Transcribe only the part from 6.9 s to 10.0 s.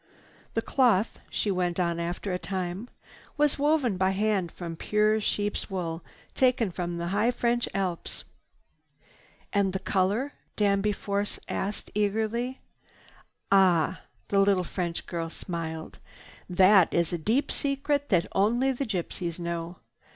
the high French Alps." "And the